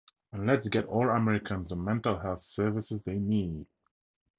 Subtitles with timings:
[0.31, 3.67] And let’s get all Americans the mental health services they need.